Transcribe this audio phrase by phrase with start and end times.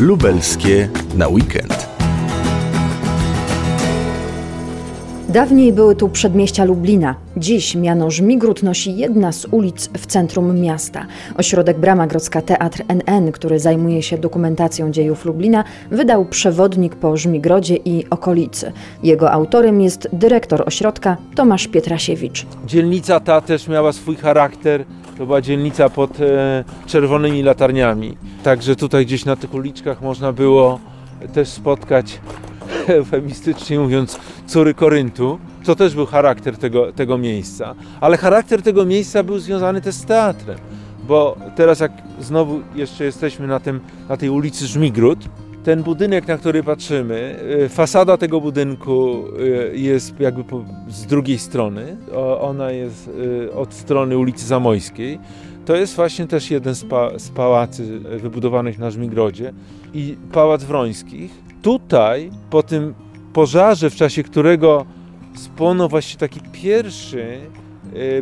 [0.00, 1.88] Lubelskie na weekend.
[5.28, 7.14] Dawniej były tu przedmieścia Lublina.
[7.36, 11.06] Dziś miano Żmigród nosi jedna z ulic w centrum miasta.
[11.36, 17.76] Ośrodek Brama Grodzka Teatr NN, który zajmuje się dokumentacją dziejów Lublina, wydał przewodnik po Żmigrodzie
[17.76, 18.72] i okolicy.
[19.02, 22.46] Jego autorem jest dyrektor ośrodka Tomasz Pietrasiewicz.
[22.66, 24.84] Dzielnica ta też miała swój charakter.
[25.18, 28.16] To była dzielnica pod e, czerwonymi latarniami.
[28.48, 30.80] Także tutaj gdzieś na tych uliczkach można było
[31.32, 32.20] też spotkać,
[32.88, 35.38] eufemistycznie mówiąc, córy Koryntu.
[35.64, 37.74] To też był charakter tego, tego miejsca.
[38.00, 40.58] Ale charakter tego miejsca był związany też z teatrem.
[41.08, 45.18] Bo teraz jak znowu jeszcze jesteśmy na, tym, na tej ulicy Żmigród,
[45.64, 49.24] ten budynek, na który patrzymy, y, fasada tego budynku
[49.72, 50.44] y, jest jakby
[50.88, 51.96] z drugiej strony.
[52.40, 55.18] Ona jest y, od strony ulicy Zamojskiej.
[55.64, 59.52] To jest właśnie też jeden z, pa, z pałacy wybudowanych na Żmigrodzie
[59.94, 61.30] i Pałac Wrońskich.
[61.62, 62.94] Tutaj, po tym
[63.32, 64.86] pożarze, w czasie którego
[65.34, 67.38] spłonął właśnie taki pierwszy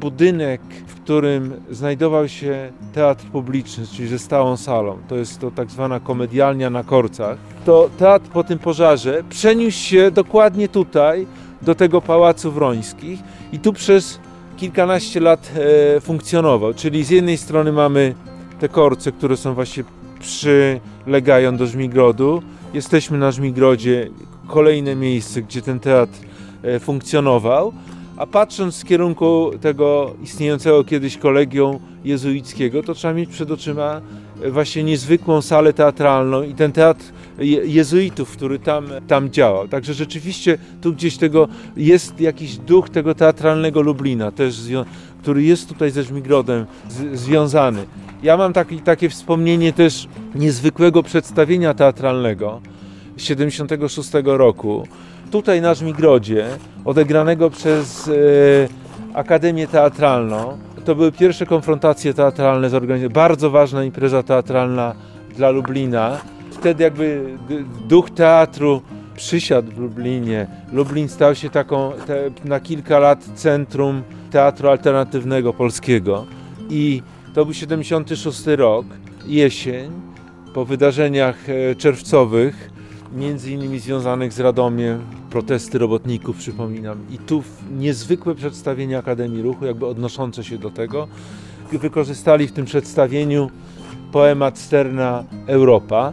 [0.00, 0.60] budynek,
[1.08, 4.98] którym znajdował się teatr publiczny, czyli ze stałą salą.
[5.08, 7.38] To jest to tak zwana komedialnia na Korcach.
[7.64, 11.26] To teatr po tym pożarze przeniósł się dokładnie tutaj,
[11.62, 13.20] do tego Pałacu Wrońskich
[13.52, 14.20] i tu przez
[14.56, 15.52] kilkanaście lat
[15.96, 16.74] e, funkcjonował.
[16.74, 18.14] Czyli z jednej strony mamy
[18.60, 19.84] te korce, które są właśnie
[20.20, 22.42] przylegają do Żmigrodu.
[22.74, 24.10] Jesteśmy na Żmigrodzie,
[24.46, 26.18] kolejne miejsce, gdzie ten teatr
[26.62, 27.72] e, funkcjonował.
[28.18, 34.00] A patrząc z kierunku tego istniejącego kiedyś kolegium jezuickiego, to trzeba mieć przed oczyma
[34.42, 37.04] e, właśnie niezwykłą salę teatralną i ten teatr
[37.38, 39.68] je- jezuitów, który tam, tam działał.
[39.68, 44.60] Także rzeczywiście tu gdzieś tego jest jakiś duch tego teatralnego Lublina, też
[45.22, 46.66] który jest tutaj ze Żmigrodem
[47.12, 47.84] związany.
[48.22, 52.60] Ja mam taki, takie wspomnienie też niezwykłego przedstawienia teatralnego
[53.16, 54.86] z 76 roku.
[55.30, 56.46] Tutaj na Żmigrodzie,
[56.88, 58.12] odegranego przez e,
[59.14, 60.58] Akademię Teatralną.
[60.84, 63.14] To były pierwsze konfrontacje teatralne zorganizowane.
[63.14, 64.94] Bardzo ważna impreza teatralna
[65.36, 66.18] dla Lublina.
[66.50, 67.24] Wtedy jakby
[67.88, 68.82] duch teatru
[69.16, 70.46] przysiadł w Lublinie.
[70.72, 76.26] Lublin stał się taką te, na kilka lat centrum teatru alternatywnego polskiego.
[76.70, 77.02] I
[77.34, 78.86] to był 76 rok,
[79.26, 79.90] jesień,
[80.54, 82.70] po wydarzeniach e, czerwcowych,
[83.12, 86.98] między innymi związanych z Radomiem, protesty robotników, przypominam.
[87.10, 87.42] I tu
[87.78, 91.08] niezwykłe przedstawienie Akademii Ruchu, jakby odnoszące się do tego.
[91.72, 93.50] Wykorzystali w tym przedstawieniu
[94.12, 96.12] poemat Sterna Europa.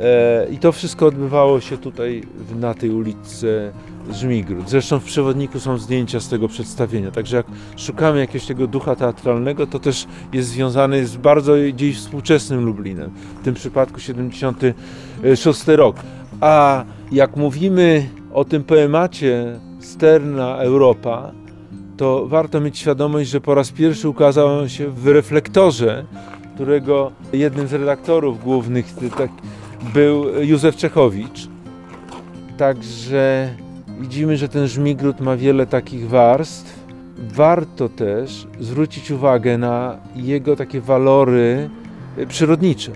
[0.00, 2.22] E, I to wszystko odbywało się tutaj
[2.60, 3.72] na tej ulicy
[4.10, 4.70] Żmigród.
[4.70, 7.10] Zresztą w przewodniku są zdjęcia z tego przedstawienia.
[7.10, 7.46] Także jak
[7.76, 13.10] szukamy jakiegoś tego ducha teatralnego, to też jest związany z bardzo dziś współczesnym Lublinem.
[13.40, 15.96] W tym przypadku 76 rok.
[16.40, 21.32] A jak mówimy o tym poemacie Sterna Europa,
[21.96, 26.04] to warto mieć świadomość, że po raz pierwszy ukazał on się w reflektorze,
[26.54, 28.86] którego jednym z redaktorów głównych
[29.18, 29.30] tak,
[29.94, 31.48] był Józef Czechowicz.
[32.56, 33.54] Także
[34.00, 36.82] widzimy, że ten żmigród ma wiele takich warstw.
[37.18, 41.70] Warto też zwrócić uwagę na jego takie walory
[42.28, 42.92] przyrodnicze,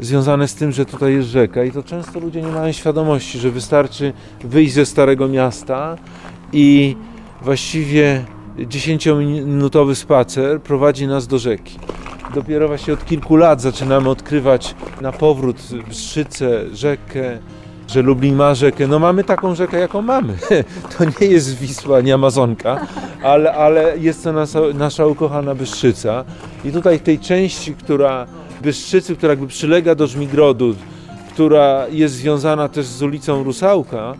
[0.00, 3.50] związane z tym, że tutaj jest rzeka i to często ludzie nie mają świadomości, że
[3.50, 4.12] wystarczy
[4.44, 5.96] wyjść ze Starego Miasta
[6.52, 6.96] i
[7.42, 8.24] właściwie
[8.58, 11.78] 10-minutowy spacer prowadzi nas do rzeki.
[12.34, 15.56] Dopiero właśnie od kilku lat zaczynamy odkrywać na powrót
[15.88, 17.38] Brzycę, rzekę,
[17.88, 18.86] że Lublin ma rzekę.
[18.88, 20.34] No mamy taką rzekę, jaką mamy.
[20.98, 22.86] To nie jest Wisła, nie Amazonka,
[23.22, 26.24] ale, ale jest to nasza, nasza ukochana Bystrzyca.
[26.64, 28.26] I tutaj w tej części, która
[28.62, 30.74] Bystrzycy, która jakby przylega do Żmigrodu,
[31.32, 34.14] która jest związana też z ulicą Rusałka,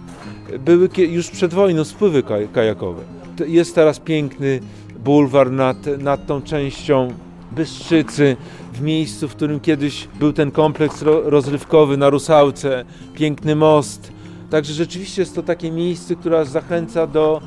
[0.58, 3.02] były już przed wojną spływy kaj- kajakowe.
[3.46, 4.60] Jest teraz piękny
[5.04, 7.14] bulwar nad, nad tą częścią
[7.52, 8.36] Bystrzycy,
[8.72, 12.84] w miejscu, w którym kiedyś był ten kompleks ro, rozrywkowy na Rusałce,
[13.14, 14.12] piękny most.
[14.50, 17.40] Także rzeczywiście jest to takie miejsce, które zachęca do,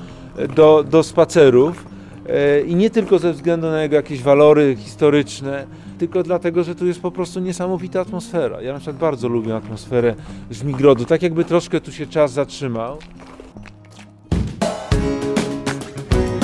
[0.55, 1.85] do, do spacerów.
[2.29, 5.67] E, I nie tylko ze względu na jego jakieś walory historyczne,
[5.97, 8.61] tylko dlatego, że tu jest po prostu niesamowita atmosfera.
[8.61, 10.15] Ja na przykład bardzo lubię atmosferę
[10.51, 12.97] Żmigrodu, tak jakby troszkę tu się czas zatrzymał.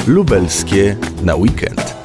[0.08, 2.03] Lubelskie na weekend.